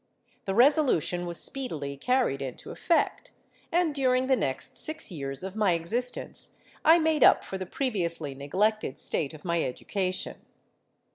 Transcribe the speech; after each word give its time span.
The 0.45 0.55
resolution 0.55 1.27
was 1.27 1.39
speedily 1.39 1.95
carried 1.95 2.41
into 2.41 2.71
effect; 2.71 3.33
and 3.71 3.93
during 3.93 4.25
the 4.25 4.35
next 4.35 4.75
six 4.75 5.11
years 5.11 5.43
of 5.43 5.55
my 5.55 5.73
existence, 5.73 6.55
I 6.83 6.97
made 6.97 7.23
up 7.23 7.43
for 7.43 7.59
the 7.59 7.67
previously 7.67 8.33
neglected 8.33 8.97
state 8.97 9.35
of 9.35 9.45
my 9.45 9.61
education. 9.61 10.37